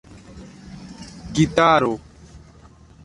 [1.33, 1.93] gitaro